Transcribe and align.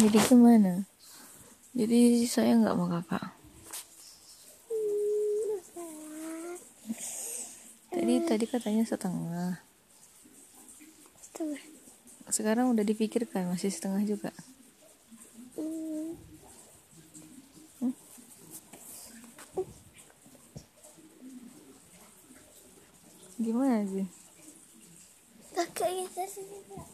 jadi 0.00 0.18
gimana? 0.26 0.86
Jadi 1.74 2.26
saya 2.26 2.58
nggak 2.58 2.76
mau 2.78 2.90
kakak. 2.90 3.24
Tadi 7.94 8.14
tadi 8.26 8.44
katanya 8.50 8.82
setengah. 8.82 9.62
Setengah. 11.22 11.62
Sekarang 12.30 12.74
udah 12.74 12.82
dipikirkan 12.82 13.46
masih 13.50 13.70
setengah 13.70 14.02
juga. 14.02 14.34
Hmm. 15.54 16.18
gimana 23.34 23.84
sih 23.84 24.08
kakak 25.52 25.90
sini 26.30 26.58
Kak. 26.70 26.88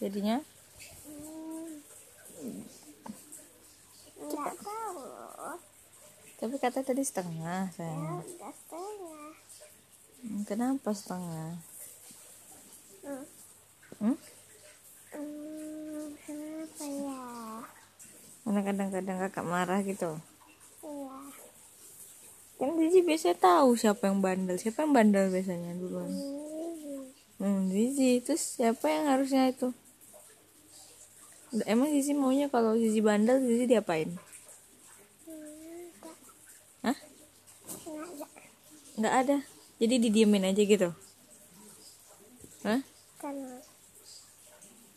Jadinya? 0.00 0.40
Nggak 4.40 4.56
tahu. 4.64 5.04
Tapi 6.40 6.56
kata 6.56 6.80
tadi 6.80 7.04
setengah 7.04 7.68
ya 7.68 7.76
sayang 7.76 8.24
udah 8.24 8.52
setengah. 8.56 9.28
Hmm, 10.20 10.42
kenapa 10.48 10.88
setengah? 10.96 11.52
Hmm. 13.04 13.24
hmm? 14.00 14.16
Hmm, 15.12 16.04
kenapa 16.24 16.84
ya? 16.88 17.24
Karena 18.40 18.60
kadang-kadang 18.64 19.16
kakak 19.28 19.44
marah 19.44 19.80
gitu? 19.84 20.16
Iya. 20.80 21.18
Kan 22.56 22.76
Zizi 22.80 23.00
biasa 23.04 23.36
tahu 23.36 23.76
siapa 23.76 24.08
yang 24.08 24.24
bandel. 24.24 24.56
Siapa 24.56 24.88
yang 24.88 24.96
bandel 24.96 25.28
biasanya 25.28 25.76
duluan? 25.76 26.08
Hmm. 26.08 27.04
hmm 27.36 27.60
Zizi. 27.68 28.24
Terus 28.24 28.56
siapa 28.56 28.88
yang 28.88 29.12
harusnya 29.12 29.52
itu 29.52 29.76
emang 31.66 31.90
Zizi 31.90 32.14
maunya 32.14 32.46
kalau 32.46 32.78
Zizi 32.78 33.02
bandel 33.02 33.42
Zizi 33.42 33.66
diapain? 33.66 34.14
Hah? 36.86 36.96
nggak 39.00 39.14
ada. 39.26 39.36
Jadi 39.80 39.94
didiemin 40.08 40.46
aja 40.46 40.62
gitu? 40.62 40.90
Hah? 42.62 42.80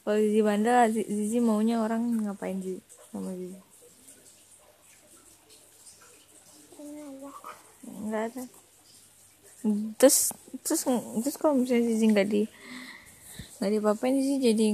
kalau 0.04 0.20
Zizi 0.20 0.42
bandel 0.44 0.76
Zi- 0.92 1.08
Zizi 1.08 1.40
maunya 1.40 1.80
orang 1.80 2.28
ngapain 2.28 2.60
Zizi 2.62 2.84
sama 3.10 3.32
Zizi? 3.34 3.60
Nggak 7.84 8.24
ada. 8.30 8.44
Terus 9.96 10.36
terus 10.62 10.82
terus 11.24 11.36
kalau 11.40 11.56
misalnya 11.56 11.88
Zizi 11.88 12.06
nggak 12.12 12.28
di 12.28 12.42
nggak 13.58 13.70
diapa-apain 13.70 14.16
Zizi 14.18 14.36
jadi 14.42 14.68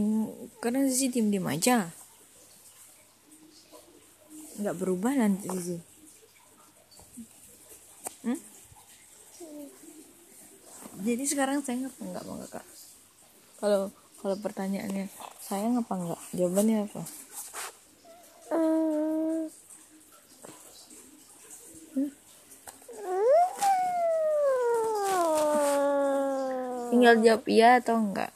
karena 0.63 0.85
Zizi 0.87 1.07
diem 1.11 1.31
diem 1.31 1.47
aja. 1.47 1.89
Nggak 4.59 4.75
berubah 4.75 5.13
nanti 5.15 5.47
Zizi. 5.51 5.77
Hmm? 8.19 8.35
jadi 10.99 11.23
sekarang 11.23 11.63
saya 11.63 11.87
ngapa 11.87 12.01
nggak 12.03 12.25
mau 12.27 12.35
kakak 12.43 12.65
kalau 13.63 13.81
kalau 14.19 14.35
pertanyaannya 14.43 15.07
sayang 15.39 15.79
apa 15.79 15.93
enggak 15.95 16.21
jawabannya 16.35 16.77
apa? 16.83 17.01
Hmm. 18.51 19.47
tinggal 26.91 27.15
jawab 27.23 27.43
iya 27.47 27.79
atau 27.79 27.95
enggak 27.95 28.35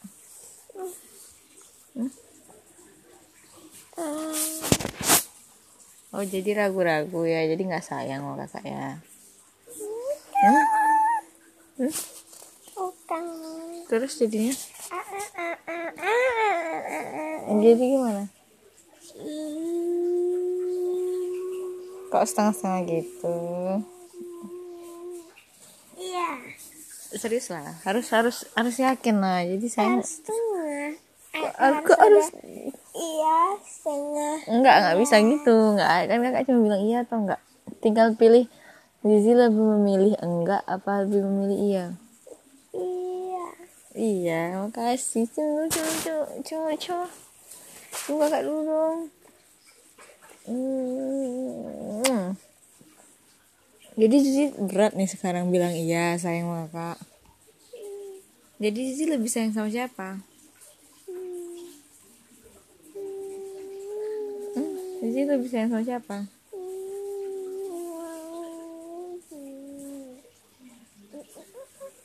Oh 6.14 6.22
jadi 6.22 6.54
ragu-ragu 6.54 7.26
ya, 7.26 7.42
jadi 7.50 7.58
nggak 7.58 7.90
sayang 7.90 8.22
sama 8.22 8.46
kakak 8.46 8.70
ya. 8.70 9.02
Hmm? 10.46 10.66
Hmm? 11.82 11.94
Terus 13.90 14.22
jadinya? 14.22 14.54
Ah, 14.94 15.02
ah, 15.42 15.58
ah. 15.98 17.58
Jadi 17.58 17.84
gimana? 17.98 18.30
Hmm. 19.18 19.64
Kok 22.14 22.26
setengah-setengah 22.30 22.82
gitu? 22.94 23.38
Iya. 25.98 26.30
Serius 27.18 27.50
lah, 27.50 27.74
harus 27.90 28.06
harus 28.14 28.46
harus 28.54 28.76
yakin 28.78 29.18
lah. 29.18 29.42
Jadi 29.50 29.66
saya 29.66 29.98
Harus 29.98 30.22
setengah. 30.22 30.94
Aku 31.58 31.94
harus 31.98 32.30
harus 32.30 32.73
Iya, 33.04 33.40
setengah. 33.68 34.36
enggak 34.48 34.76
enggak 34.80 34.98
bisa 35.04 35.16
gitu, 35.20 35.58
enggak 35.76 36.08
kan 36.08 36.20
kakak 36.24 36.44
cuma 36.48 36.60
bilang 36.64 36.82
iya 36.88 36.98
atau 37.04 37.18
enggak. 37.20 37.42
Tinggal 37.84 38.16
pilih 38.16 38.48
Zizi 39.04 39.36
lebih 39.36 39.60
memilih 39.76 40.16
enggak 40.24 40.64
apa 40.64 41.04
lebih 41.04 41.28
memilih 41.28 41.60
iya. 41.60 41.86
Iya. 42.72 43.46
Iya, 43.94 44.42
makasih. 44.64 45.28
Coba, 45.28 45.68
coba, 45.68 45.94
coba, 46.48 46.72
coba. 46.80 47.08
Coba 48.08 48.24
kakak 48.32 48.44
dulu 48.48 48.62
dong. 48.64 49.00
Hmm. 50.44 52.36
Jadi 53.94 54.16
Zizi 54.26 54.46
berat 54.58 54.98
nih 54.98 55.06
sekarang 55.06 55.54
bilang 55.54 55.76
iya 55.76 56.18
sayang 56.18 56.50
kakak. 56.68 56.98
Jadi 58.58 58.80
Zizi 58.90 59.06
lebih 59.12 59.30
sayang 59.30 59.54
sama 59.54 59.70
siapa? 59.70 60.18
Hmm? 64.56 64.98
Zizi 65.24 65.40
lebih 65.40 65.48
sayang 65.56 65.72
sama 65.72 65.84
siapa? 65.88 66.18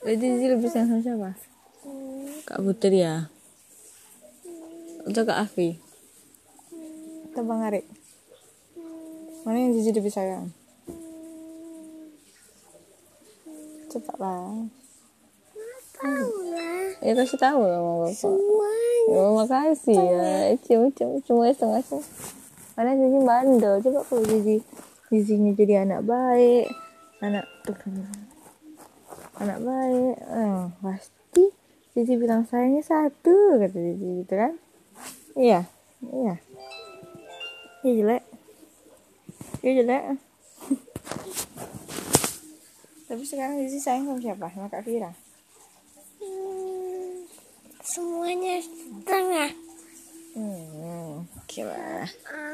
Jadi 0.07 0.27
Zizi 0.39 0.47
lebih 0.47 0.71
sayang 0.71 0.87
sama 0.87 1.03
siapa? 1.03 1.31
Kak 2.47 2.63
Putri 2.63 3.03
ya? 3.03 3.27
Atau 5.03 5.27
Kak 5.27 5.51
Afi? 5.51 5.83
Atau 7.35 7.43
Bang 7.43 7.67
Arik? 7.67 7.91
Mana 9.43 9.67
yang 9.67 9.75
Zizi 9.75 9.91
lebih 9.91 10.15
sayang? 10.15 10.55
Cepatlah. 13.91 14.71
Tahu 15.99 16.35
lah. 16.55 16.87
Ya 17.03 17.19
kasih 17.19 17.35
tahu 17.43 17.67
lah 17.67 17.83
sama 17.83 17.93
Bapak. 17.99 18.15
Semuanya. 18.15 19.11
Ya, 19.11 19.25
makasih 19.35 19.99
ya. 20.07 20.31
Cuma 20.63 20.87
cuma 20.95 21.19
cuma 21.27 21.43
setengah 21.51 21.83
setengah. 21.83 22.38
Karena 22.79 22.95
Zizi 22.95 23.19
bandel. 23.27 23.75
Coba 23.83 24.07
kalau 24.07 24.23
Zizi 24.23 24.63
Zizinya 25.11 25.51
jadi 25.59 25.83
anak 25.83 26.07
baik, 26.07 26.71
anak 27.19 27.43
tuh 27.67 27.75
anak 29.43 29.59
baik, 29.67 30.15
eh, 30.15 30.63
pasti 30.79 31.45
Zizi 31.99 32.15
bilang 32.15 32.47
sayangnya 32.47 32.87
satu 32.87 33.59
kata 33.59 33.75
Zizi 33.75 34.23
gitu 34.23 34.35
kan? 34.39 34.55
Iya, 35.35 35.67
iya. 36.07 36.35
Iya 37.83 37.93
jelek. 37.99 38.23
Iya 39.67 39.73
jelek. 39.83 40.03
Tapi 43.11 43.23
sekarang 43.27 43.59
Zizi 43.67 43.83
sayang 43.83 44.07
sama 44.07 44.23
siapa? 44.23 44.47
Sama 44.55 44.71
Kak 44.71 44.87
Fira. 44.87 45.11
Hmm, 46.23 47.27
Semuanya 47.83 48.63
setengah. 48.63 49.51
Hmm, 50.39 51.27
oke 51.27 51.61
lah. 51.67 52.07
Ah, 52.31 52.48